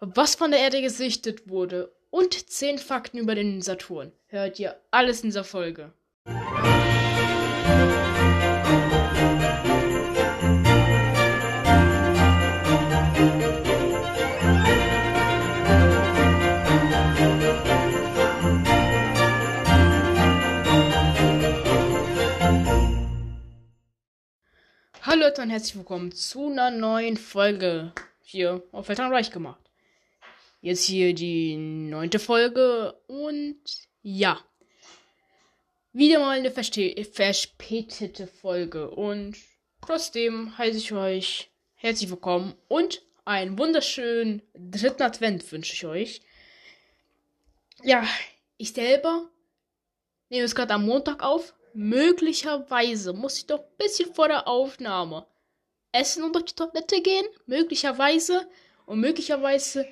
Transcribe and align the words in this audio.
was 0.00 0.34
von 0.34 0.50
der 0.50 0.60
Erde 0.60 0.82
gesichtet 0.82 1.48
wurde 1.48 1.92
und 2.10 2.50
10 2.50 2.78
Fakten 2.78 3.18
über 3.18 3.34
den 3.34 3.62
Saturn. 3.62 4.12
Hört 4.26 4.58
ihr 4.58 4.76
alles 4.90 5.22
in 5.22 5.28
dieser 5.28 5.44
Folge. 5.44 5.92
Hallo 25.02 25.20
Leute 25.26 25.42
und 25.42 25.50
herzlich 25.50 25.76
willkommen 25.76 26.12
zu 26.12 26.50
einer 26.50 26.70
neuen 26.70 27.16
Folge 27.16 27.92
hier 28.22 28.62
auf 28.72 28.88
Eltern 28.88 29.12
Reich 29.12 29.30
gemacht. 29.30 29.63
Jetzt 30.64 30.84
hier 30.84 31.12
die 31.12 31.58
neunte 31.58 32.18
Folge 32.18 32.94
und 33.06 33.60
ja. 34.00 34.40
Wieder 35.92 36.20
mal 36.20 36.38
eine 36.38 36.50
verspätete 36.50 38.26
Folge 38.26 38.90
und 38.90 39.36
trotzdem 39.82 40.56
heiße 40.56 40.78
ich 40.78 40.92
euch 40.92 41.50
herzlich 41.74 42.08
willkommen 42.08 42.54
und 42.68 43.02
einen 43.26 43.58
wunderschönen 43.58 44.40
dritten 44.54 45.02
Advent 45.02 45.52
wünsche 45.52 45.74
ich 45.74 45.84
euch. 45.84 46.22
Ja, 47.82 48.02
ich 48.56 48.72
selber 48.72 49.28
nehme 50.30 50.44
es 50.44 50.54
gerade 50.54 50.72
am 50.72 50.86
Montag 50.86 51.22
auf. 51.22 51.52
Möglicherweise 51.74 53.12
muss 53.12 53.36
ich 53.36 53.46
doch 53.46 53.60
ein 53.60 53.76
bisschen 53.76 54.14
vor 54.14 54.28
der 54.28 54.48
Aufnahme 54.48 55.26
essen 55.92 56.24
und 56.24 56.34
auf 56.34 56.44
die 56.44 56.54
Toilette 56.54 57.02
gehen. 57.02 57.26
Möglicherweise. 57.44 58.48
Und 58.86 59.00
möglicherweise 59.00 59.86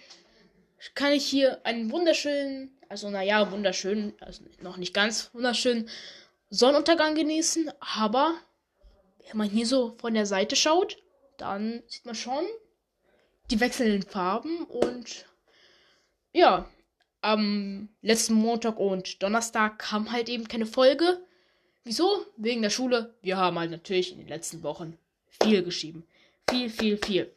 kann 0.95 1.12
ich 1.12 1.27
hier 1.27 1.64
einen 1.64 1.91
wunderschönen, 1.91 2.77
also 2.88 3.10
naja, 3.10 3.50
wunderschönen, 3.50 4.14
also 4.20 4.44
noch 4.61 4.77
nicht 4.77 4.94
ganz 4.94 5.30
wunderschönen 5.33 5.89
Sonnenuntergang 6.50 7.14
genießen. 7.14 7.70
Aber 7.80 8.34
wenn 9.28 9.39
man 9.39 9.48
hier 9.48 9.66
so 9.66 9.97
von 9.98 10.14
der 10.14 10.27
Seite 10.27 10.56
schaut, 10.56 10.98
dann 11.39 11.83
sieht 11.86 12.05
man 12.05 12.14
schon 12.14 12.44
die 13.50 13.61
wechselnden 13.61 14.02
Farben 14.02 14.64
und 14.64 15.27
ja, 16.33 16.69
am 17.20 17.89
letzten 18.00 18.34
Montag 18.34 18.78
und 18.78 19.22
Donnerstag 19.22 19.78
kam 19.78 20.11
halt 20.11 20.28
eben 20.28 20.48
keine 20.48 20.67
Folge. 20.67 21.20
Wieso? 21.84 22.27
Wegen 22.36 22.62
der 22.62 22.70
Schule. 22.70 23.14
Wir 23.22 23.36
haben 23.36 23.58
halt 23.58 23.70
natürlich 23.70 24.12
in 24.12 24.19
den 24.19 24.28
letzten 24.28 24.62
Wochen 24.62 24.98
viel 25.27 25.62
geschrieben. 25.62 26.06
Viel, 26.50 26.70
viel, 26.70 26.96
viel. 26.98 27.33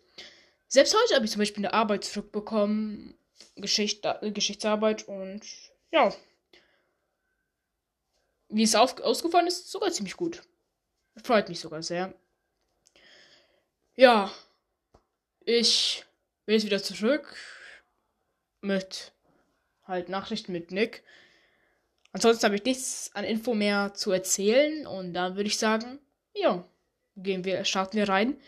Selbst 0.68 0.96
heute 0.96 1.16
habe 1.16 1.26
ich 1.26 1.32
zum 1.32 1.40
Beispiel 1.40 1.66
eine 1.66 1.74
Arbeit 1.74 2.04
zurückbekommen 2.04 3.16
Geschicht, 3.56 4.06
äh, 4.06 4.32
Geschichtsarbeit 4.32 5.08
und 5.08 5.42
ja. 5.92 6.14
Wie 8.50 8.64
es 8.64 8.76
auf, 8.76 9.00
ausgefallen 9.02 9.48
ist, 9.48 9.72
sogar 9.72 9.92
ziemlich 9.92 10.16
gut. 10.16 10.44
Freut 11.24 11.50
mich 11.50 11.60
sogar 11.60 11.82
sehr. 11.82 12.14
Ja. 13.96 14.32
Ich 15.46 16.06
bin 16.46 16.56
jetzt 16.56 16.66
wieder 16.66 16.82
zurück 16.82 17.36
mit 18.62 19.14
halt 19.84 20.10
Nachrichten 20.10 20.52
mit 20.52 20.72
Nick. 20.72 21.04
Ansonsten 22.12 22.46
habe 22.46 22.56
ich 22.56 22.64
nichts 22.64 23.12
an 23.14 23.24
Info 23.24 23.54
mehr 23.54 23.94
zu 23.94 24.12
erzählen 24.12 24.88
und 24.88 25.14
dann 25.14 25.36
würde 25.36 25.48
ich 25.48 25.58
sagen, 25.58 26.00
ja, 26.34 26.68
gehen 27.16 27.44
wir, 27.44 27.64
starten 27.66 27.98
wir 27.98 28.10
rein. 28.10 28.40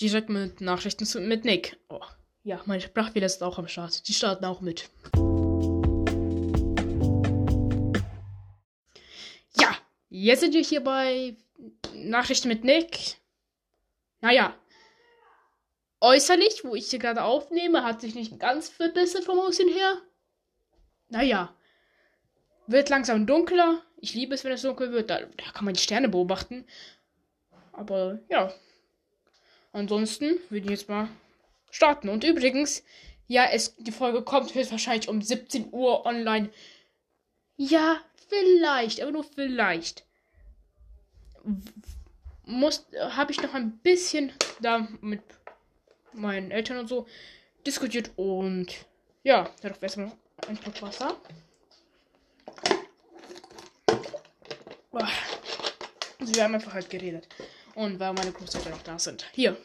Direkt 0.00 0.28
mit 0.28 0.60
Nachrichten 0.60 1.06
zu, 1.06 1.20
mit 1.20 1.44
Nick. 1.44 1.76
Oh. 1.88 2.00
Ja, 2.46 2.60
meine 2.66 2.82
Sprachfehler 2.82 3.24
ist 3.24 3.42
auch 3.42 3.58
am 3.58 3.68
Start. 3.68 4.06
Die 4.06 4.12
starten 4.12 4.44
auch 4.44 4.60
mit. 4.60 4.90
Ja, 9.58 9.78
jetzt 10.10 10.40
sind 10.40 10.52
wir 10.52 10.62
hier 10.62 10.84
bei 10.84 11.36
Nachrichten 11.94 12.48
mit 12.48 12.62
Nick. 12.62 13.16
Naja, 14.20 14.54
äußerlich, 16.02 16.64
wo 16.64 16.74
ich 16.74 16.90
hier 16.90 16.98
gerade 16.98 17.24
aufnehme, 17.24 17.82
hat 17.82 18.02
sich 18.02 18.14
nicht 18.14 18.38
ganz 18.38 18.68
verbessert 18.68 19.24
vom 19.24 19.38
Aussehen 19.38 19.72
her. 19.72 19.96
Naja, 21.08 21.54
wird 22.66 22.90
langsam 22.90 23.26
dunkler. 23.26 23.80
Ich 23.96 24.12
liebe 24.12 24.34
es, 24.34 24.44
wenn 24.44 24.52
es 24.52 24.60
dunkel 24.60 24.92
wird. 24.92 25.08
Da, 25.08 25.20
da 25.20 25.50
kann 25.54 25.64
man 25.64 25.72
die 25.72 25.80
Sterne 25.80 26.10
beobachten. 26.10 26.66
Aber 27.72 28.18
ja. 28.28 28.52
Ansonsten 29.72 30.38
würde 30.50 30.66
ich 30.66 30.70
jetzt 30.70 30.90
mal 30.90 31.08
starten. 31.74 32.08
Und 32.08 32.22
übrigens, 32.22 32.84
ja, 33.26 33.46
es, 33.50 33.74
die 33.76 33.92
Folge 33.92 34.22
kommt 34.22 34.54
höchstwahrscheinlich 34.54 35.08
um 35.08 35.20
17 35.20 35.72
Uhr 35.72 36.06
online. 36.06 36.50
Ja, 37.56 38.00
vielleicht, 38.28 39.00
aber 39.00 39.10
nur 39.10 39.24
vielleicht. 39.24 40.04
Muss, 42.44 42.86
habe 42.98 43.32
ich 43.32 43.42
noch 43.42 43.54
ein 43.54 43.78
bisschen 43.78 44.32
da 44.60 44.86
mit 45.00 45.22
meinen 46.12 46.50
Eltern 46.50 46.78
und 46.78 46.88
so 46.88 47.06
diskutiert 47.66 48.10
und 48.16 48.68
ja, 49.24 49.50
darauf 49.62 49.82
erstmal 49.82 50.12
ein 50.46 50.56
Schluck 50.56 50.80
Wasser. 50.82 51.16
Also 54.92 56.34
wir 56.34 56.44
haben 56.44 56.54
einfach 56.54 56.72
halt 56.72 56.88
geredet. 56.88 57.26
Und 57.74 57.98
weil 57.98 58.12
meine 58.12 58.30
Großeltern 58.30 58.72
noch 58.72 58.82
da 58.82 58.98
sind. 58.98 59.26
Hier. 59.32 59.56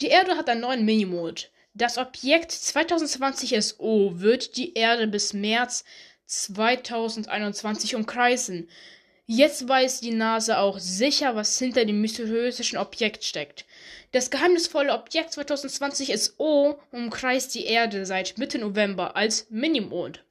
Die 0.00 0.08
Erde 0.08 0.36
hat 0.36 0.48
einen 0.48 0.60
neuen 0.60 0.84
Minimond. 0.84 1.50
Das 1.74 1.96
Objekt 1.98 2.52
2020 2.52 3.62
SO 3.62 4.12
wird 4.14 4.56
die 4.56 4.74
Erde 4.74 5.06
bis 5.06 5.32
März 5.32 5.84
2021 6.26 7.94
umkreisen. 7.94 8.68
Jetzt 9.26 9.68
weiß 9.68 10.00
die 10.00 10.12
NASA 10.12 10.58
auch 10.58 10.78
sicher, 10.78 11.34
was 11.34 11.58
hinter 11.58 11.84
dem 11.84 12.00
mysteriösen 12.00 12.78
Objekt 12.78 13.24
steckt. 13.24 13.64
Das 14.12 14.30
geheimnisvolle 14.30 14.92
Objekt 14.92 15.32
2020 15.32 16.16
SO 16.18 16.78
umkreist 16.92 17.54
die 17.54 17.64
Erde 17.64 18.06
seit 18.06 18.38
Mitte 18.38 18.58
November 18.58 19.16
als 19.16 19.46
Minimond. 19.50 20.22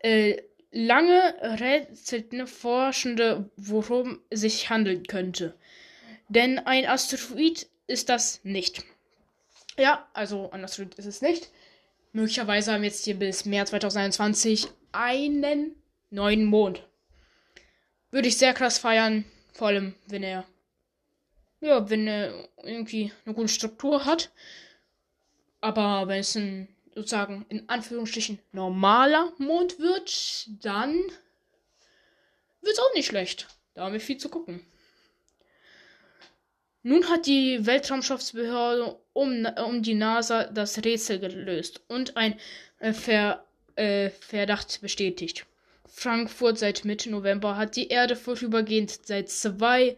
Äh, 0.00 0.42
lange 0.70 1.34
rätselten 1.40 2.46
Forschende, 2.46 3.48
worum 3.56 4.18
es 4.28 4.40
sich 4.40 4.68
handeln 4.68 5.06
könnte. 5.06 5.54
Denn 6.28 6.58
ein 6.58 6.86
Asteroid 6.86 7.68
ist 7.86 8.08
das 8.08 8.40
nicht. 8.44 8.84
Ja, 9.76 10.08
also 10.12 10.52
Asteroid 10.52 10.94
ist 10.94 11.06
es 11.06 11.22
nicht. 11.22 11.50
Möglicherweise 12.12 12.72
haben 12.72 12.82
wir 12.82 12.88
jetzt 12.88 13.04
hier 13.04 13.18
bis 13.18 13.44
März 13.44 13.70
2021 13.70 14.68
einen 14.92 15.74
neuen 16.10 16.44
Mond. 16.44 16.86
Würde 18.10 18.28
ich 18.28 18.38
sehr 18.38 18.54
krass 18.54 18.78
feiern, 18.78 19.24
vor 19.52 19.68
allem 19.68 19.94
wenn 20.06 20.22
er 20.22 20.44
ja, 21.60 21.88
wenn 21.88 22.06
er 22.06 22.48
irgendwie 22.62 23.10
eine 23.24 23.34
gute 23.34 23.48
Struktur 23.48 24.04
hat. 24.04 24.30
Aber 25.60 26.06
wenn 26.08 26.20
es 26.20 26.36
ein 26.36 26.68
sozusagen 26.94 27.44
in 27.48 27.68
Anführungsstrichen 27.68 28.38
normaler 28.52 29.32
Mond 29.38 29.78
wird, 29.78 30.46
dann 30.64 30.94
wird 32.60 32.74
es 32.74 32.78
auch 32.78 32.94
nicht 32.94 33.06
schlecht. 33.06 33.48
Da 33.72 33.84
haben 33.84 33.94
wir 33.94 34.00
viel 34.00 34.18
zu 34.18 34.28
gucken. 34.28 34.64
Nun 36.86 37.08
hat 37.08 37.24
die 37.24 37.64
Weltraumschaftsbehörde 37.64 38.98
um, 39.14 39.46
um 39.64 39.82
die 39.82 39.94
NASA 39.94 40.44
das 40.44 40.84
Rätsel 40.84 41.18
gelöst 41.18 41.80
und 41.88 42.14
ein 42.18 42.38
äh, 42.78 42.92
Ver, 42.92 43.42
äh, 43.74 44.10
Verdacht 44.10 44.82
bestätigt. 44.82 45.46
Frankfurt 45.86 46.58
seit 46.58 46.84
Mitte 46.84 47.08
November 47.10 47.56
hat 47.56 47.76
die 47.76 47.88
Erde 47.88 48.16
vorübergehend 48.16 49.06
seit 49.06 49.30
zwei 49.30 49.96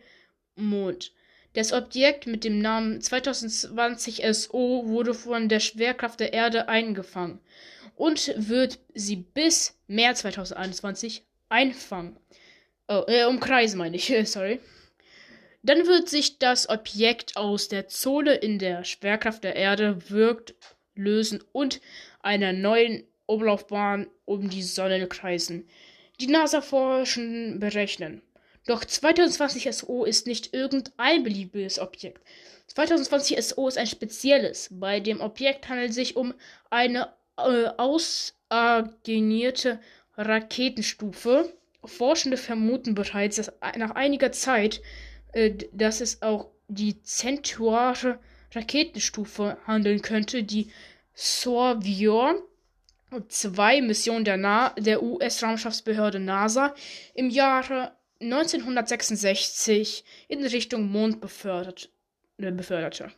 Mond. 0.54 1.10
Das 1.54 1.72
Objekt 1.72 2.28
mit 2.28 2.44
dem 2.44 2.60
Namen 2.60 3.00
2020 3.00 4.22
SO 4.32 4.84
wurde 4.86 5.12
von 5.12 5.48
der 5.48 5.58
Schwerkraft 5.58 6.20
der 6.20 6.34
Erde 6.34 6.68
eingefangen 6.68 7.40
und 7.96 8.32
wird 8.36 8.78
sie 8.94 9.16
bis 9.16 9.76
März 9.88 10.20
2021 10.20 11.24
einfangen. 11.48 12.16
Oh, 12.86 13.02
äh, 13.08 13.24
umkreisen 13.24 13.78
meine 13.78 13.96
ich, 13.96 14.14
sorry. 14.30 14.60
Dann 15.66 15.86
wird 15.88 16.08
sich 16.08 16.38
das 16.38 16.68
Objekt 16.68 17.36
aus 17.36 17.66
der 17.66 17.88
Zone, 17.88 18.34
in 18.34 18.60
der 18.60 18.84
Schwerkraft 18.84 19.42
der 19.42 19.56
Erde 19.56 20.10
wirkt, 20.10 20.54
lösen 20.94 21.42
und 21.50 21.80
einer 22.20 22.52
neuen 22.52 23.02
Umlaufbahn 23.26 24.06
um 24.26 24.48
die 24.48 24.62
Sonne 24.62 25.08
kreisen. 25.08 25.66
Die 26.20 26.28
NASA-Forschen 26.28 27.58
berechnen. 27.58 28.22
Doch 28.68 28.84
2020 28.84 29.74
SO 29.74 30.04
ist 30.04 30.28
nicht 30.28 30.54
irgendein 30.54 31.24
beliebiges 31.24 31.80
Objekt. 31.80 32.22
2020 32.68 33.42
SO 33.42 33.66
ist 33.66 33.76
ein 33.76 33.88
spezielles. 33.88 34.68
Bei 34.70 35.00
dem 35.00 35.20
Objekt 35.20 35.68
handelt 35.68 35.90
es 35.90 35.96
sich 35.96 36.14
um 36.14 36.32
eine 36.70 37.12
äh, 37.38 37.70
ausagenierte 37.76 39.80
Raketenstufe. 40.16 41.52
Forschende 41.84 42.36
vermuten 42.36 42.94
bereits, 42.94 43.34
dass 43.36 43.52
nach 43.76 43.96
einiger 43.96 44.30
Zeit 44.30 44.80
dass 45.72 46.00
es 46.00 46.22
auch 46.22 46.50
die 46.68 47.02
zentrale 47.02 48.18
Raketenstufe 48.54 49.58
handeln 49.66 50.02
könnte, 50.02 50.42
die 50.42 50.70
Sorvior 51.14 52.42
2 53.28 53.82
Mission 53.82 54.24
der, 54.24 54.74
der 54.78 55.02
US-Raumschaftsbehörde 55.02 56.20
NASA 56.20 56.74
im 57.14 57.30
Jahre 57.30 57.92
1966 58.20 60.04
in 60.28 60.44
Richtung 60.44 60.90
Mond 60.90 61.20
befördert, 61.20 61.90
äh, 62.38 62.50
beförderte. 62.50 63.12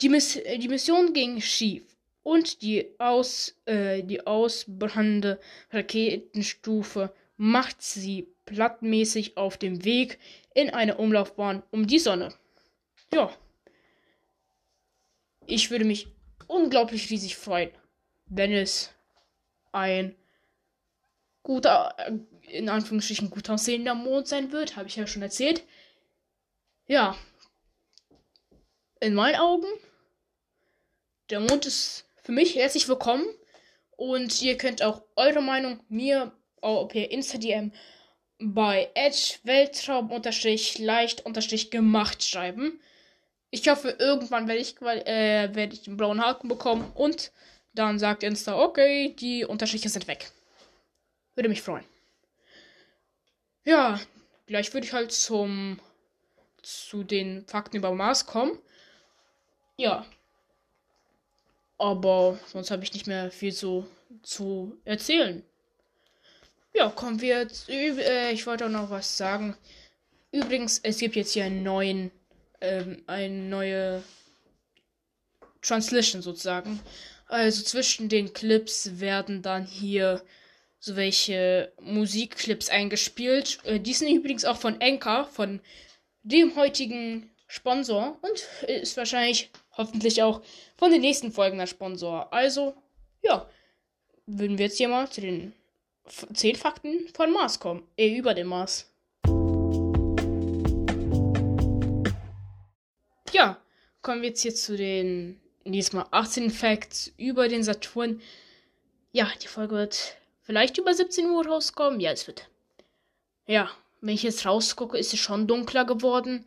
Die, 0.00 0.08
Miss 0.08 0.40
die 0.58 0.68
Mission 0.68 1.12
ging 1.12 1.40
schief 1.40 1.84
und 2.22 2.62
die, 2.62 2.86
aus, 2.98 3.54
äh, 3.66 4.02
die 4.02 4.26
ausbrannende 4.26 5.38
Raketenstufe 5.70 7.12
macht 7.36 7.82
sie 7.82 8.28
plattmäßig 8.46 9.36
auf 9.36 9.56
dem 9.56 9.84
Weg 9.84 10.18
in 10.54 10.70
eine 10.70 10.96
Umlaufbahn 10.96 11.62
um 11.70 11.86
die 11.86 11.98
Sonne. 11.98 12.32
Ja. 13.12 13.30
Ich 15.46 15.70
würde 15.70 15.84
mich 15.84 16.08
unglaublich 16.46 17.10
riesig 17.10 17.36
freuen, 17.36 17.70
wenn 18.26 18.52
es 18.52 18.90
ein 19.72 20.16
guter, 21.42 21.94
in 22.42 22.68
Anführungsstrichen 22.68 23.28
gut 23.30 23.50
aussehender 23.50 23.94
Mond 23.94 24.28
sein 24.28 24.52
wird, 24.52 24.76
habe 24.76 24.88
ich 24.88 24.96
ja 24.96 25.06
schon 25.06 25.22
erzählt. 25.22 25.64
Ja. 26.86 27.16
In 29.00 29.14
meinen 29.14 29.36
Augen, 29.36 29.66
der 31.28 31.40
Mond 31.40 31.66
ist 31.66 32.08
für 32.22 32.32
mich 32.32 32.54
herzlich 32.54 32.88
willkommen. 32.88 33.26
Und 33.96 34.42
ihr 34.42 34.56
könnt 34.56 34.82
auch 34.82 35.02
eure 35.14 35.40
Meinung 35.40 35.80
mir 35.88 36.32
per 36.60 37.10
Insta-DM 37.10 37.72
bei 38.52 38.90
Edge 38.94 39.36
Weltraum 39.44 40.10
leicht 40.78 41.24
gemacht 41.70 42.22
schreiben. 42.22 42.80
Ich 43.50 43.68
hoffe, 43.68 43.96
irgendwann 43.98 44.48
werde 44.48 44.60
ich, 44.60 44.80
äh, 44.82 45.54
werde 45.54 45.74
ich 45.74 45.82
den 45.82 45.96
blauen 45.96 46.20
Haken 46.20 46.48
bekommen 46.48 46.90
und 46.94 47.30
dann 47.72 47.98
sagt 47.98 48.22
Insta, 48.22 48.58
okay, 48.58 49.14
die 49.18 49.44
Unterstriche 49.44 49.88
sind 49.88 50.08
weg. 50.08 50.30
Würde 51.34 51.48
mich 51.48 51.62
freuen. 51.62 51.84
Ja, 53.64 53.98
gleich 54.46 54.72
würde 54.74 54.86
ich 54.86 54.92
halt 54.92 55.12
zum 55.12 55.80
zu 56.62 57.04
den 57.04 57.46
Fakten 57.46 57.76
über 57.76 57.92
Mars 57.92 58.26
kommen. 58.26 58.58
Ja. 59.76 60.06
Aber 61.78 62.38
sonst 62.46 62.70
habe 62.70 62.84
ich 62.84 62.92
nicht 62.92 63.06
mehr 63.06 63.30
viel 63.30 63.52
so 63.52 63.86
zu 64.22 64.78
erzählen. 64.84 65.44
Ja, 66.74 66.88
kommen 66.90 67.20
wir 67.20 67.38
jetzt. 67.38 67.68
Äh, 67.68 68.32
ich 68.32 68.46
wollte 68.46 68.66
auch 68.66 68.70
noch 68.70 68.90
was 68.90 69.16
sagen. 69.16 69.56
Übrigens, 70.32 70.80
es 70.82 70.98
gibt 70.98 71.14
jetzt 71.14 71.32
hier 71.32 71.44
einen 71.44 71.62
neuen, 71.62 72.10
ähm, 72.60 73.04
eine 73.06 73.28
neue 73.28 74.02
Translation 75.62 76.20
sozusagen. 76.20 76.80
Also 77.26 77.62
zwischen 77.62 78.08
den 78.08 78.32
Clips 78.32 78.98
werden 78.98 79.40
dann 79.40 79.64
hier 79.64 80.22
so 80.80 80.96
welche 80.96 81.72
Musikclips 81.80 82.68
eingespielt. 82.68 83.60
Äh, 83.64 83.78
die 83.78 83.94
sind 83.94 84.08
übrigens 84.08 84.44
auch 84.44 84.56
von 84.56 84.82
Anchor, 84.82 85.26
von 85.26 85.60
dem 86.24 86.56
heutigen 86.56 87.30
Sponsor 87.46 88.18
und 88.20 88.68
ist 88.68 88.96
wahrscheinlich 88.96 89.50
hoffentlich 89.76 90.24
auch 90.24 90.42
von 90.76 90.90
den 90.90 91.02
nächsten 91.02 91.30
Folgen 91.30 91.58
der 91.58 91.68
Sponsor. 91.68 92.32
Also, 92.32 92.74
ja, 93.22 93.48
würden 94.26 94.58
wir 94.58 94.66
jetzt 94.66 94.78
hier 94.78 94.88
mal 94.88 95.08
zu 95.08 95.20
den 95.20 95.52
10 96.06 96.56
Fakten 96.56 97.08
von 97.14 97.32
Mars 97.32 97.60
kommen. 97.60 97.82
Eh, 97.96 98.16
über 98.16 98.34
dem 98.34 98.48
Mars. 98.48 98.90
Ja, 103.32 103.58
kommen 104.02 104.22
wir 104.22 104.28
jetzt 104.28 104.42
hier 104.42 104.54
zu 104.54 104.76
den 104.76 105.40
diesmal 105.64 106.06
18 106.10 106.50
Facts 106.50 107.12
über 107.16 107.48
den 107.48 107.64
Saturn. 107.64 108.20
Ja, 109.12 109.28
die 109.42 109.48
Folge 109.48 109.76
wird 109.76 110.16
vielleicht 110.42 110.78
über 110.78 110.92
17 110.92 111.26
Uhr 111.26 111.46
rauskommen. 111.46 112.00
Ja, 112.00 112.12
es 112.12 112.26
wird. 112.26 112.48
Ja, 113.46 113.70
wenn 114.00 114.14
ich 114.14 114.22
jetzt 114.22 114.44
rausgucke, 114.46 114.98
ist 114.98 115.14
es 115.14 115.20
schon 115.20 115.46
dunkler 115.46 115.84
geworden, 115.84 116.46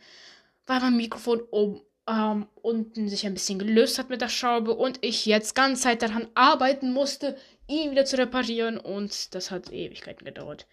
weil 0.66 0.80
mein 0.80 0.98
Mikrofon 0.98 1.42
oben 1.50 1.82
ähm, 2.08 2.48
unten 2.62 3.10
sich 3.10 3.26
ein 3.26 3.34
bisschen 3.34 3.60
gelöst 3.60 4.00
hat 4.00 4.10
mit 4.10 4.22
der 4.22 4.30
Schraube 4.30 4.74
und 4.74 5.00
ich 5.02 5.26
jetzt 5.26 5.56
ganz 5.56 5.82
Zeit 5.82 6.02
daran 6.02 6.28
arbeiten 6.36 6.94
musste, 6.94 7.38
ihn 7.68 7.92
wieder 7.92 8.06
zu 8.06 8.18
reparieren 8.18 8.78
und 8.78 9.36
das 9.36 9.52
hat 9.52 9.72
Ewigkeiten 9.72 10.26
gedauert. 10.26 10.68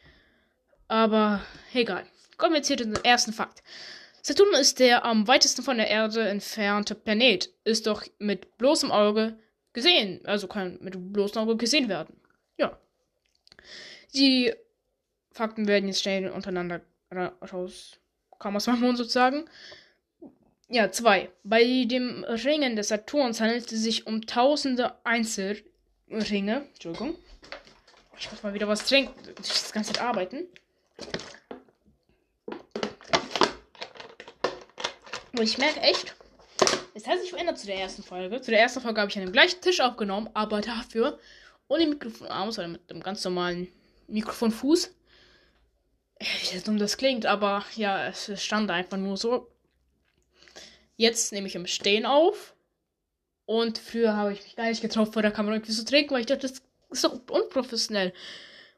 Aber 0.88 1.40
egal. 1.72 2.06
Kommen 2.36 2.52
wir 2.52 2.58
jetzt 2.58 2.68
hier 2.68 2.76
zu 2.76 2.84
dem 2.84 3.02
ersten 3.04 3.32
Fakt. 3.32 3.62
Saturn 4.22 4.54
ist 4.54 4.80
der 4.80 5.04
am 5.04 5.28
weitesten 5.28 5.62
von 5.62 5.76
der 5.76 5.88
Erde 5.88 6.28
entfernte 6.28 6.94
Planet. 6.94 7.50
Ist 7.64 7.86
doch 7.86 8.04
mit 8.18 8.56
bloßem 8.58 8.90
Auge 8.90 9.38
gesehen. 9.72 10.24
Also 10.24 10.48
kann 10.48 10.78
mit 10.80 11.12
bloßem 11.12 11.42
Auge 11.42 11.56
gesehen 11.56 11.88
werden. 11.88 12.16
Ja. 12.56 12.78
Die 14.14 14.54
Fakten 15.30 15.66
werden 15.66 15.88
jetzt 15.88 16.02
schnell 16.02 16.30
untereinander 16.30 16.80
raus. 17.52 17.98
Kann 18.38 18.52
man 18.52 18.58
es 18.58 18.66
machen, 18.66 18.96
sozusagen. 18.96 19.44
Ja, 20.68 20.90
zwei. 20.90 21.30
Bei 21.42 21.84
dem 21.84 22.24
Ringen 22.24 22.76
des 22.76 22.88
Saturns 22.88 23.40
handelt 23.40 23.70
es 23.70 23.82
sich 23.82 24.06
um 24.06 24.22
tausende 24.26 24.94
Einzelringe. 26.10 26.66
Entschuldigung. 26.72 27.16
Ich 28.18 28.30
muss 28.30 28.42
mal 28.42 28.54
wieder 28.54 28.68
was 28.68 28.86
trinken. 28.86 29.14
Ich 29.40 29.48
das 29.48 29.72
ganze 29.72 29.92
Zeit 29.92 30.02
arbeiten. 30.02 30.46
Und 35.32 35.42
ich 35.42 35.58
merke 35.58 35.80
echt, 35.80 36.14
es 36.94 37.06
hat 37.08 37.20
sich 37.20 37.30
verändert 37.30 37.58
zu 37.58 37.66
der 37.66 37.76
ersten 37.76 38.04
Folge. 38.04 38.40
Zu 38.40 38.52
der 38.52 38.60
ersten 38.60 38.80
Folge 38.80 39.00
habe 39.00 39.10
ich 39.10 39.16
an 39.18 39.24
dem 39.24 39.32
gleichen 39.32 39.60
Tisch 39.60 39.80
aufgenommen, 39.80 40.30
aber 40.32 40.60
dafür 40.60 41.18
ohne 41.66 41.86
Mikrofonarm, 41.86 42.52
sondern 42.52 42.72
mit 42.72 42.88
dem 42.88 43.02
ganz 43.02 43.24
normalen 43.24 43.68
Mikrofonfuß. 44.06 44.94
Wie 46.20 46.60
dumm 46.60 46.78
das 46.78 46.96
klingt, 46.96 47.26
aber 47.26 47.64
ja, 47.74 48.06
es 48.06 48.30
stand 48.42 48.70
einfach 48.70 48.96
nur 48.96 49.16
so. 49.16 49.50
Jetzt 50.96 51.32
nehme 51.32 51.48
ich 51.48 51.56
im 51.56 51.66
Stehen 51.66 52.06
auf. 52.06 52.54
Und 53.46 53.78
früher 53.78 54.16
habe 54.16 54.32
ich 54.32 54.42
mich 54.42 54.56
gar 54.56 54.68
nicht 54.68 54.80
getraut, 54.80 55.12
vor 55.12 55.22
der 55.22 55.30
Kamera 55.30 55.56
irgendwie 55.56 55.72
zu 55.72 55.84
trinken, 55.84 56.14
weil 56.14 56.20
ich 56.20 56.26
dachte, 56.26 56.48
das 56.48 56.62
ist 56.90 57.04
doch 57.04 57.20
unprofessionell. 57.30 58.12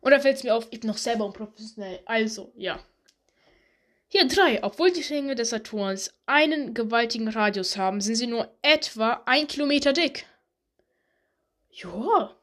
Und 0.00 0.10
da 0.10 0.20
fällt 0.20 0.36
es 0.36 0.44
mir 0.44 0.54
auf, 0.54 0.66
ich 0.70 0.80
bin 0.80 0.88
noch 0.88 0.98
selber 0.98 1.24
unprofessionell. 1.24 2.00
Also, 2.04 2.52
ja. 2.56 2.80
Hier 4.08 4.26
drei. 4.26 4.62
Obwohl 4.62 4.90
die 4.90 5.02
Ringe 5.02 5.34
des 5.34 5.50
Saturns 5.50 6.14
einen 6.26 6.74
gewaltigen 6.74 7.28
Radius 7.28 7.76
haben, 7.76 8.00
sind 8.00 8.16
sie 8.16 8.26
nur 8.26 8.48
etwa 8.62 9.22
ein 9.26 9.46
Kilometer 9.46 9.92
dick. 9.92 10.26
Joa. 11.70 12.34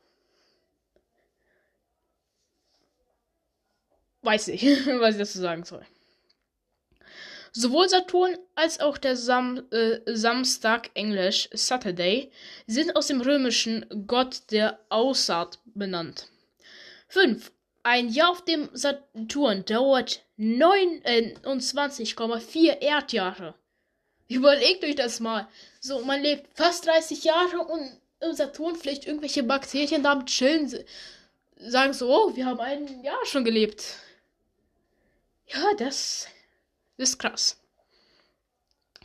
Weiß 4.22 4.48
ich, 4.50 4.64
was 5.00 5.16
ich 5.16 5.20
dazu 5.20 5.40
sagen 5.40 5.64
soll. 5.64 5.86
Sowohl 7.56 7.88
Saturn 7.88 8.36
als 8.56 8.80
auch 8.80 8.98
der 8.98 9.16
Sam 9.16 9.62
äh, 9.70 10.00
Samstag, 10.08 10.90
englisch 10.96 11.50
Saturday, 11.54 12.32
sind 12.66 12.96
aus 12.96 13.06
dem 13.08 13.22
römischen 13.22 13.86
Gott 14.08 14.42
der 14.50 14.80
Aussaat 14.90 15.60
benannt. 15.66 16.30
5. 17.10 17.52
Ein 17.84 18.10
Jahr 18.10 18.32
auf 18.32 18.44
dem 18.44 18.72
Saturn 18.74 19.64
dauert 19.66 20.24
29,4 20.40 22.82
Erdjahre. 22.82 23.54
Überlegt 24.30 24.84
euch 24.84 24.96
das 24.96 25.20
mal. 25.20 25.48
So, 25.80 26.04
man 26.04 26.24
lebt 26.24 26.58
fast 26.58 26.88
30 26.88 27.24
Jahre 27.24 27.60
und 27.60 28.00
im 28.20 28.34
Saturn 28.34 28.76
vielleicht 28.76 29.06
irgendwelche 29.06 29.44
Bakterien 29.44 30.02
damit 30.02 30.26
chillen. 30.26 30.74
Sagen 31.58 31.94
so, 31.94 32.10
oh, 32.10 32.36
wir 32.36 32.48
haben 32.48 32.60
ein 32.60 33.04
Jahr 33.04 33.24
schon 33.26 33.46
gelebt. 33.46 34.00
Ja, 35.46 35.76
das 35.78 36.28
ist 36.98 37.20
krass. 37.20 37.60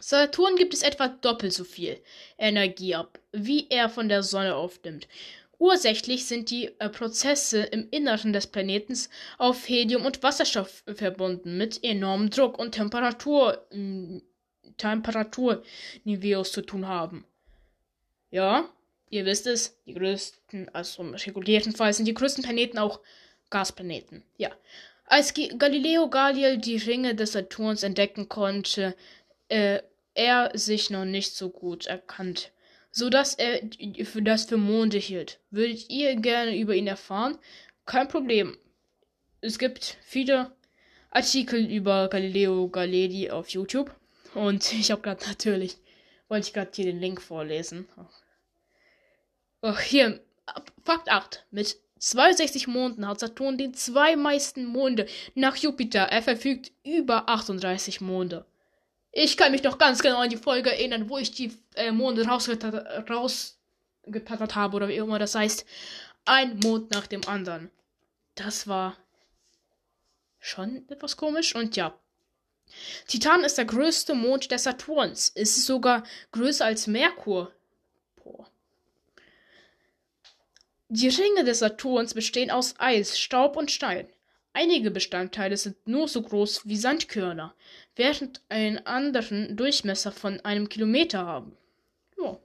Saturn 0.00 0.56
gibt 0.56 0.74
es 0.74 0.82
etwa 0.82 1.08
doppelt 1.08 1.52
so 1.52 1.64
viel 1.64 2.00
Energie 2.38 2.94
ab, 2.94 3.18
wie 3.32 3.66
er 3.68 3.88
von 3.88 4.08
der 4.08 4.22
Sonne 4.22 4.54
aufnimmt. 4.54 5.08
Ursächlich 5.58 6.26
sind 6.26 6.50
die 6.50 6.66
äh, 6.78 6.88
Prozesse 6.88 7.62
im 7.62 7.88
Inneren 7.90 8.32
des 8.32 8.46
Planeten 8.46 8.96
auf 9.38 9.68
Helium 9.68 10.06
und 10.06 10.22
Wasserstoff 10.22 10.84
verbunden 10.86 11.58
mit 11.58 11.82
enormem 11.82 12.30
Druck 12.30 12.58
und 12.58 12.72
Temperatur, 12.72 13.66
äh, 13.72 14.20
Temperaturniveaus 14.76 16.52
zu 16.52 16.62
tun 16.62 16.86
haben. 16.86 17.24
Ja, 18.30 18.68
ihr 19.10 19.24
wisst 19.24 19.48
es, 19.48 19.82
die 19.84 19.94
größten, 19.94 20.68
also 20.72 21.02
im 21.02 21.14
regulären 21.14 21.72
Fall 21.72 21.92
sind 21.92 22.06
die 22.06 22.14
größten 22.14 22.44
Planeten 22.44 22.78
auch 22.78 23.00
Gasplaneten. 23.50 24.22
Ja. 24.36 24.50
Als 25.08 25.32
Galileo 25.34 26.08
Galilei 26.08 26.56
die 26.56 26.76
Ringe 26.76 27.14
des 27.14 27.32
Saturns 27.32 27.82
entdecken 27.82 28.28
konnte, 28.28 28.94
äh, 29.48 29.80
er 30.14 30.50
sich 30.54 30.90
noch 30.90 31.04
nicht 31.04 31.34
so 31.34 31.48
gut 31.50 31.86
erkannt, 31.86 32.52
so 32.90 33.08
dass 33.08 33.34
er 33.34 33.60
für 34.04 34.22
das 34.22 34.44
für 34.44 34.56
Monde 34.56 34.98
hielt. 34.98 35.38
Würdet 35.50 35.88
ihr 35.88 36.16
gerne 36.16 36.56
über 36.56 36.74
ihn 36.74 36.86
erfahren? 36.86 37.38
Kein 37.86 38.08
Problem. 38.08 38.58
Es 39.40 39.58
gibt 39.58 39.96
viele 40.02 40.52
Artikel 41.10 41.64
über 41.64 42.08
Galileo 42.08 42.68
Galilei 42.68 43.32
auf 43.32 43.48
YouTube 43.48 43.94
und 44.34 44.72
ich 44.78 44.90
habe 44.90 45.02
gerade 45.02 45.24
natürlich 45.26 45.78
wollte 46.28 46.48
ich 46.48 46.52
gerade 46.52 46.70
hier 46.74 46.84
den 46.84 47.00
Link 47.00 47.20
vorlesen. 47.20 47.88
Oh, 49.62 49.76
hier, 49.76 50.20
Fakt 50.84 51.10
8. 51.10 51.46
Mit 51.50 51.76
62 51.98 52.68
Monden 52.68 53.06
hat 53.06 53.20
Saturn 53.20 53.58
den 53.58 53.74
zwei 53.74 54.16
meisten 54.16 54.64
Monde 54.64 55.06
nach 55.34 55.56
Jupiter. 55.56 56.02
Er 56.02 56.22
verfügt 56.22 56.72
über 56.84 57.28
38 57.28 58.00
Monde. 58.00 58.46
Ich 59.12 59.36
kann 59.36 59.52
mich 59.52 59.62
noch 59.62 59.78
ganz 59.78 60.00
genau 60.00 60.18
an 60.18 60.30
die 60.30 60.36
Folge 60.36 60.70
erinnern, 60.70 61.08
wo 61.08 61.18
ich 61.18 61.32
die 61.32 61.52
äh, 61.74 61.92
Monde 61.92 62.26
rausgetattert 62.26 64.54
habe 64.54 64.76
oder 64.76 64.88
wie 64.88 64.96
immer 64.96 65.18
das 65.18 65.34
heißt. 65.34 65.64
Ein 66.24 66.58
Mond 66.58 66.90
nach 66.90 67.06
dem 67.06 67.26
anderen. 67.26 67.70
Das 68.34 68.68
war 68.68 68.96
schon 70.38 70.88
etwas 70.88 71.16
komisch 71.16 71.54
und 71.54 71.76
ja. 71.76 71.98
Titan 73.06 73.44
ist 73.44 73.56
der 73.56 73.64
größte 73.64 74.14
Mond 74.14 74.50
des 74.50 74.64
Saturns. 74.64 75.30
Ist 75.30 75.64
sogar 75.64 76.02
größer 76.32 76.66
als 76.66 76.86
Merkur. 76.86 77.50
Boah. 78.16 78.46
Die 80.90 81.08
Ringe 81.08 81.44
des 81.44 81.58
Saturns 81.58 82.14
bestehen 82.14 82.50
aus 82.50 82.74
Eis, 82.78 83.18
Staub 83.18 83.58
und 83.58 83.70
Stein. 83.70 84.08
Einige 84.54 84.90
Bestandteile 84.90 85.58
sind 85.58 85.76
nur 85.86 86.08
so 86.08 86.22
groß 86.22 86.66
wie 86.66 86.76
Sandkörner, 86.76 87.54
während 87.94 88.40
einen 88.48 88.78
anderen 88.86 89.54
Durchmesser 89.56 90.12
von 90.12 90.40
einem 90.40 90.70
Kilometer 90.70 91.26
haben. 91.26 91.54
Ja. 92.18 92.38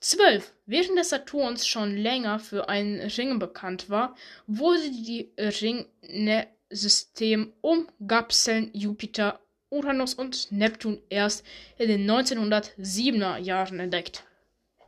12. 0.00 0.52
Während 0.66 0.98
des 0.98 1.08
Saturns 1.08 1.66
schon 1.66 1.96
länger 1.96 2.38
für 2.38 2.68
einen 2.68 3.00
Ring 3.00 3.38
bekannt 3.38 3.88
war, 3.88 4.14
wurde 4.46 4.90
die 4.90 5.32
Ringesystem 5.38 7.54
um 7.62 7.88
Gapseln 8.06 8.68
Jupiter, 8.74 9.40
Uranus 9.70 10.12
und 10.12 10.52
Neptun 10.52 11.00
erst 11.08 11.46
in 11.78 11.88
den 11.88 12.10
1907er 12.10 13.38
Jahren 13.38 13.80
entdeckt. 13.80 14.24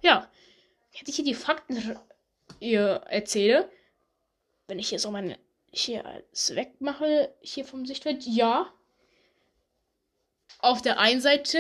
Ja, 0.02 0.28
hätte 0.93 1.11
ich 1.11 1.17
hier 1.17 1.25
die 1.25 1.35
Fakten 1.35 1.99
ihr 2.61 3.03
erzähle, 3.09 3.71
wenn 4.69 4.79
ich 4.79 4.89
hier 4.89 4.99
so 4.99 5.11
meine 5.11 5.39
hier 5.73 6.05
alles 6.05 6.55
wegmache, 6.55 7.35
hier 7.41 7.65
vom 7.65 7.87
Sichtfeld, 7.87 8.25
ja. 8.27 8.73
Auf 10.59 10.83
der 10.83 10.99
einen 10.99 11.21
Seite 11.21 11.59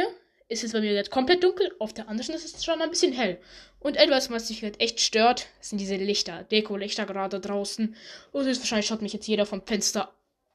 ist 0.48 0.62
es 0.62 0.72
bei 0.72 0.80
mir 0.80 0.92
jetzt 0.92 1.10
komplett 1.10 1.42
dunkel, 1.42 1.74
auf 1.78 1.94
der 1.94 2.08
anderen 2.08 2.34
ist 2.34 2.54
es 2.54 2.64
schon 2.64 2.82
ein 2.82 2.90
bisschen 2.90 3.12
hell. 3.12 3.40
Und 3.80 3.96
etwas, 3.96 4.30
was 4.30 4.50
mich 4.50 4.62
halt 4.62 4.80
echt 4.80 5.00
stört, 5.00 5.48
sind 5.60 5.78
diese 5.78 5.96
Lichter, 5.96 6.44
Deko-Lichter 6.44 7.06
gerade 7.06 7.40
draußen. 7.40 7.96
Und 8.32 8.46
wahrscheinlich 8.46 8.86
schaut 8.86 9.02
mich 9.02 9.14
jetzt 9.14 9.26
jeder 9.26 9.46
vom 9.46 9.66
Fenster 9.66 10.14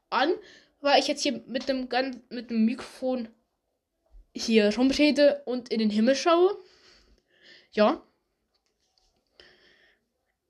an, 0.10 0.34
weil 0.82 1.00
ich 1.00 1.08
jetzt 1.08 1.24
hier 1.24 1.42
mit 1.48 1.68
dem, 1.68 1.90
mit 2.30 2.50
dem 2.50 2.66
Mikrofon 2.66 3.28
hier 4.34 4.74
rumrede 4.78 5.42
und 5.46 5.70
in 5.70 5.80
den 5.80 5.90
Himmel 5.90 6.16
schaue. 6.16 6.58
Ja. 7.72 8.04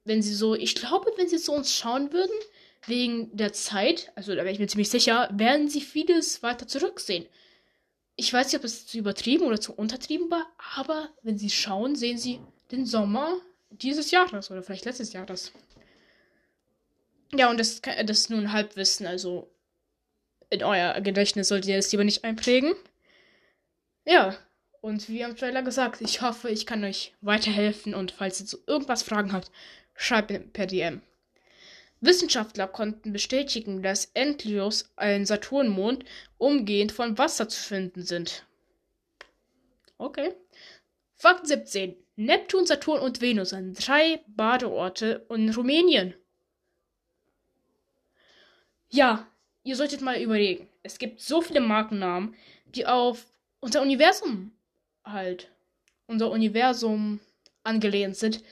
Wenn 0.04 0.23
sie 0.23 0.35
so, 0.35 0.54
ich 0.54 0.75
glaube, 0.75 1.12
wenn 1.16 1.28
sie 1.28 1.38
zu 1.38 1.52
uns 1.52 1.75
schauen 1.75 2.12
würden, 2.12 2.35
wegen 2.87 3.37
der 3.37 3.52
Zeit, 3.52 4.12
also 4.14 4.35
da 4.35 4.38
wäre 4.38 4.52
ich 4.52 4.59
mir 4.59 4.68
ziemlich 4.68 4.90
sicher, 4.90 5.28
werden 5.33 5.68
sie 5.68 5.80
vieles 5.80 6.42
weiter 6.42 6.66
zurücksehen. 6.66 7.26
Ich 8.16 8.33
weiß 8.33 8.47
nicht, 8.47 8.56
ob 8.56 8.64
es 8.64 8.87
zu 8.87 8.99
übertrieben 8.99 9.45
oder 9.45 9.61
zu 9.61 9.75
untertrieben 9.75 10.30
war, 10.30 10.47
aber 10.75 11.11
wenn 11.23 11.38
sie 11.38 11.50
schauen, 11.50 11.97
sehen 11.97 12.18
sie 12.18 12.40
den 12.71 12.87
Sommer 12.87 13.40
dieses 13.71 14.11
Jahres 14.11 14.50
oder 14.50 14.62
vielleicht 14.62 14.85
letztes 14.85 15.12
Jahres. 15.12 15.52
Ja, 17.35 17.50
und 17.50 17.59
das, 17.59 17.83
das 17.83 18.18
ist 18.18 18.30
nur 18.30 18.38
ein 18.38 18.52
Halbwissen, 18.52 19.06
also 19.06 19.50
in 20.49 20.62
euer 20.62 21.00
Gedächtnis 21.00 21.49
solltet 21.49 21.71
ihr 21.71 21.78
es 21.78 21.90
lieber 21.92 22.04
nicht 22.04 22.25
einprägen. 22.25 22.75
Ja, 24.06 24.37
und 24.80 25.09
wie 25.09 25.25
am 25.25 25.37
Trailer 25.37 25.62
gesagt, 25.62 26.00
ich 26.00 26.23
hoffe, 26.23 26.49
ich 26.49 26.64
kann 26.64 26.85
euch 26.85 27.12
weiterhelfen 27.21 27.95
und 27.95 28.12
falls 28.12 28.40
ihr 28.40 28.47
zu 28.47 28.59
irgendwas 28.66 29.02
Fragen 29.02 29.33
habt, 29.33 29.50
schreibt 29.95 30.52
per 30.52 30.66
DM. 30.66 31.02
Wissenschaftler 32.00 32.69
konnten 32.69 33.12
bestätigen, 33.12 33.83
dass 33.83 34.11
Enlilius, 34.15 34.93
ein 34.97 35.26
Saturnmond, 35.26 36.05
umgehend 36.38 36.93
von 36.93 37.17
Wasser 37.19 37.49
zu 37.49 37.62
finden 37.62 38.03
sind. 38.03 38.45
Okay. 39.99 40.35
Fakt 41.15 41.47
17. 41.47 41.97
Neptun, 42.17 42.67
Saturn 42.67 43.00
und 43.00 43.21
Venus 43.21 43.50
sind 43.50 43.87
drei 43.87 44.21
Badeorte 44.26 45.26
in 45.31 45.50
Rumänien. 45.50 46.15
Ja, 48.91 49.26
ihr 49.65 49.76
solltet 49.76 50.00
mal 50.00 50.21
überlegen. 50.21 50.69
Es 50.83 50.99
gibt 50.99 51.21
so 51.21 51.43
viele 51.43 51.61
Markennamen, 51.61 52.35
die 52.67 52.87
auf 52.87 53.26
unser 53.61 53.83
Universum 53.83 54.53
halt, 55.05 55.50
unser 56.07 56.31
Universum 56.31 57.21
angelehnt 57.65 58.17
sind. 58.17 58.43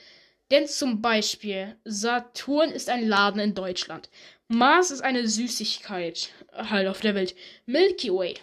Denn 0.51 0.67
zum 0.67 1.01
Beispiel, 1.01 1.75
Saturn 1.85 2.69
ist 2.69 2.89
ein 2.89 3.07
Laden 3.07 3.39
in 3.39 3.55
Deutschland. 3.55 4.09
Mars 4.47 4.91
ist 4.91 5.01
eine 5.01 5.27
Süßigkeit 5.27 6.29
halt 6.53 6.87
auf 6.87 7.01
der 7.01 7.15
Welt. 7.15 7.35
Milky 7.65 8.13
Way 8.13 8.35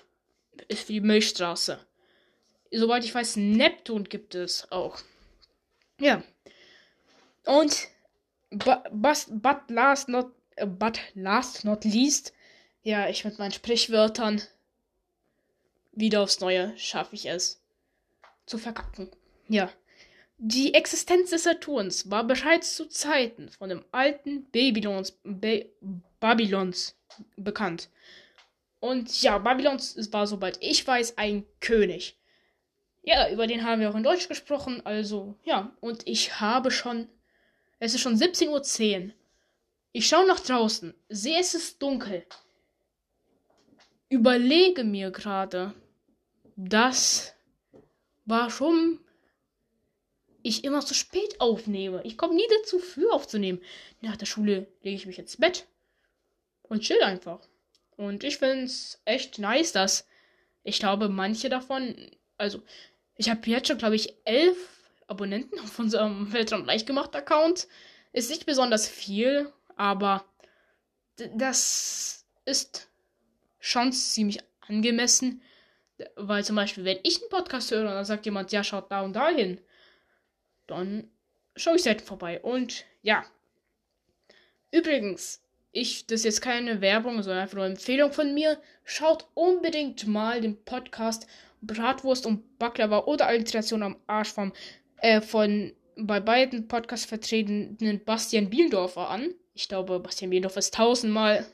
ist 0.68 0.88
die 0.88 1.00
Milchstraße. 1.00 1.78
Soweit 2.72 3.04
ich 3.04 3.14
weiß, 3.14 3.36
Neptun 3.36 4.04
gibt 4.04 4.34
es 4.34 4.70
auch. 4.72 4.98
Ja. 6.00 6.22
Und 7.44 7.88
but, 8.50 8.82
but, 8.90 9.58
last 9.68 10.08
not 10.08 10.32
but 10.66 10.98
last 11.14 11.64
not 11.64 11.84
least, 11.84 12.32
ja, 12.82 13.08
ich 13.08 13.24
mit 13.24 13.38
meinen 13.38 13.52
Sprichwörtern 13.52 14.42
wieder 15.92 16.22
aufs 16.22 16.40
Neue 16.40 16.76
schaffe 16.78 17.14
ich 17.14 17.26
es 17.26 17.60
zu 18.46 18.58
verkacken. 18.58 19.10
Ja. 19.48 19.70
Die 20.44 20.74
Existenz 20.74 21.30
des 21.30 21.44
Saturns 21.44 22.10
war 22.10 22.24
bereits 22.24 22.74
zu 22.74 22.86
Zeiten 22.86 23.48
von 23.48 23.68
dem 23.68 23.84
alten 23.92 24.44
Babylons, 24.50 25.16
ba 25.22 25.58
Babylons 26.18 26.96
bekannt. 27.36 27.88
Und 28.80 29.22
ja, 29.22 29.38
Babylons 29.38 30.12
war, 30.12 30.26
soweit 30.26 30.58
ich 30.60 30.84
weiß, 30.84 31.16
ein 31.16 31.44
König. 31.60 32.18
Ja, 33.02 33.30
über 33.30 33.46
den 33.46 33.62
haben 33.62 33.80
wir 33.80 33.88
auch 33.88 33.94
in 33.94 34.02
Deutsch 34.02 34.26
gesprochen. 34.26 34.84
Also, 34.84 35.36
ja, 35.44 35.70
und 35.80 36.08
ich 36.08 36.40
habe 36.40 36.72
schon. 36.72 37.06
Es 37.78 37.94
ist 37.94 38.00
schon 38.00 38.16
17.10 38.16 38.48
Uhr. 39.04 39.12
Ich 39.92 40.08
schaue 40.08 40.26
nach 40.26 40.40
draußen, 40.40 40.92
sehe 41.08 41.38
es 41.38 41.54
ist 41.54 41.80
dunkel. 41.80 42.26
Überlege 44.08 44.82
mir 44.82 45.12
gerade, 45.12 45.72
dass 46.56 47.32
warum 48.24 48.98
ich 50.42 50.64
immer 50.64 50.80
zu 50.80 50.94
spät 50.94 51.40
aufnehme. 51.40 52.02
Ich 52.04 52.18
komme 52.18 52.34
nie 52.34 52.46
dazu, 52.60 52.78
früh 52.78 53.08
aufzunehmen. 53.08 53.60
Nach 54.00 54.16
der 54.16 54.26
Schule 54.26 54.66
lege 54.82 54.96
ich 54.96 55.06
mich 55.06 55.18
ins 55.18 55.36
Bett 55.36 55.66
und 56.62 56.82
chill 56.82 57.02
einfach. 57.02 57.40
Und 57.96 58.24
ich 58.24 58.38
finde 58.38 58.64
es 58.64 59.00
echt 59.04 59.38
nice, 59.38 59.72
dass 59.72 60.06
ich 60.64 60.78
glaube, 60.78 61.08
manche 61.08 61.48
davon, 61.48 62.10
also 62.38 62.62
ich 63.16 63.30
habe 63.30 63.40
jetzt 63.50 63.68
schon, 63.68 63.78
glaube 63.78 63.96
ich, 63.96 64.14
elf 64.24 64.56
Abonnenten 65.06 65.58
auf 65.60 65.78
unserem 65.78 66.32
Weltraum 66.32 66.64
leicht 66.64 66.86
gemacht 66.86 67.14
Account. 67.14 67.68
Ist 68.12 68.30
nicht 68.30 68.46
besonders 68.46 68.88
viel, 68.88 69.52
aber 69.76 70.24
das 71.34 72.26
ist 72.44 72.88
schon 73.58 73.92
ziemlich 73.92 74.40
angemessen. 74.60 75.42
Weil 76.16 76.44
zum 76.44 76.56
Beispiel, 76.56 76.84
wenn 76.84 76.98
ich 77.02 77.20
einen 77.20 77.30
Podcast 77.30 77.70
höre 77.70 77.84
dann 77.84 78.04
sagt 78.04 78.24
jemand, 78.24 78.50
ja, 78.52 78.64
schaut 78.64 78.90
da 78.90 79.02
und 79.02 79.14
da 79.14 79.28
hin, 79.28 79.60
dann 80.66 81.10
schaue 81.56 81.76
ich 81.76 81.82
selten 81.82 82.04
vorbei. 82.04 82.40
Und 82.40 82.84
ja. 83.02 83.24
Übrigens, 84.70 85.42
ich, 85.72 86.06
das 86.06 86.20
ist 86.20 86.24
jetzt 86.24 86.42
keine 86.42 86.80
Werbung, 86.80 87.22
sondern 87.22 87.42
einfach 87.42 87.56
nur 87.56 87.64
eine 87.64 87.74
Empfehlung 87.74 88.12
von 88.12 88.34
mir. 88.34 88.60
Schaut 88.84 89.26
unbedingt 89.34 90.06
mal 90.06 90.40
den 90.40 90.62
Podcast 90.64 91.26
Bratwurst 91.62 92.26
und 92.26 92.58
Baklava 92.58 93.04
oder 93.04 93.26
Alliteration 93.26 93.82
am 93.82 93.96
Arsch 94.06 94.32
vom, 94.32 94.52
äh, 94.98 95.20
von 95.20 95.72
bei 95.96 96.20
beiden 96.20 96.68
Podcasts 96.68 97.06
vertretenen 97.06 98.04
Bastian 98.04 98.50
Bielendorfer 98.50 99.08
an. 99.08 99.34
Ich 99.54 99.68
glaube, 99.68 100.00
Bastian 100.00 100.30
Bielendorfer 100.30 100.58
ist 100.58 100.74
tausendmal 100.74 101.46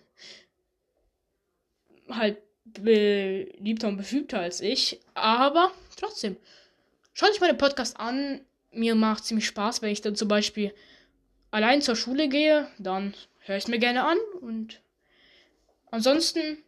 halt 2.09 2.39
beliebter 2.65 3.89
und 3.89 3.97
befügter 3.97 4.41
als 4.41 4.61
ich. 4.61 5.01
Aber 5.15 5.73
trotzdem, 5.97 6.37
schaut 7.13 7.31
euch 7.31 7.41
meinen 7.41 7.59
Podcast 7.59 7.99
an. 7.99 8.41
Mir 8.71 8.95
macht 8.95 9.25
ziemlich 9.25 9.47
Spaß, 9.47 9.83
wenn 9.83 9.91
ich 9.91 10.01
dann 10.01 10.17
zum 10.17 10.29
Beispiel 10.29 10.75
allein 11.51 11.83
zur 11.83 11.97
Schule 11.97 12.29
gehe. 12.29 12.69
Dann 12.79 13.15
höre 13.41 13.57
ich 13.57 13.65
es 13.65 13.69
mir 13.69 13.79
gerne 13.79 14.05
an. 14.05 14.19
Und 14.41 14.81
ansonsten 15.91 16.63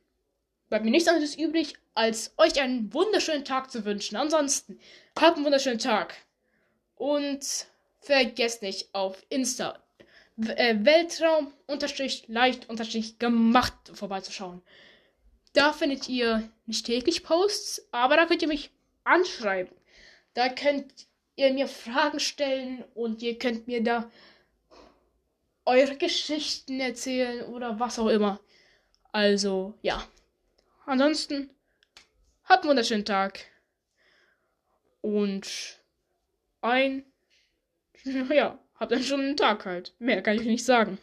bleibt 0.68 0.84
mir 0.84 0.90
nichts 0.90 1.08
anderes 1.08 1.36
übrig, 1.36 1.74
als 1.94 2.32
euch 2.36 2.60
einen 2.60 2.92
wunderschönen 2.94 3.44
Tag 3.44 3.70
zu 3.70 3.84
wünschen. 3.84 4.16
Ansonsten, 4.16 4.78
habt 5.18 5.36
einen 5.36 5.44
wunderschönen 5.44 5.78
Tag. 5.78 6.14
Und 6.96 7.44
vergesst 8.00 8.62
nicht 8.62 8.94
auf 8.94 9.24
Insta 9.28 9.78
äh, 10.48 10.76
Weltraum 10.80 11.52
leicht 12.28 12.66
gemacht 13.18 13.74
vorbeizuschauen. 13.92 14.62
Da 15.52 15.72
findet 15.72 16.08
ihr 16.08 16.48
nicht 16.66 16.86
täglich 16.86 17.24
Posts, 17.24 17.88
aber 17.90 18.16
da 18.16 18.26
könnt 18.26 18.42
ihr 18.42 18.48
mich 18.48 18.70
anschreiben. 19.04 19.74
Da 20.34 20.48
könnt 20.48 21.06
ihr 21.40 21.52
mir 21.52 21.66
Fragen 21.66 22.20
stellen 22.20 22.84
und 22.94 23.22
ihr 23.22 23.38
könnt 23.38 23.66
mir 23.66 23.82
da 23.82 24.10
eure 25.64 25.96
Geschichten 25.96 26.80
erzählen 26.80 27.44
oder 27.46 27.80
was 27.80 27.98
auch 27.98 28.08
immer. 28.08 28.40
Also, 29.12 29.74
ja. 29.82 30.06
Ansonsten, 30.86 31.50
habt 32.44 32.64
einen 32.64 32.70
wunderschönen 32.70 33.04
Tag. 33.04 33.40
Und 35.00 35.78
ein, 36.60 37.04
ja, 38.30 38.58
habt 38.74 38.92
einen 38.92 39.02
schönen 39.02 39.36
Tag 39.36 39.64
halt. 39.64 39.94
Mehr 39.98 40.22
kann 40.22 40.36
ich 40.36 40.44
nicht 40.44 40.64
sagen. 40.64 40.98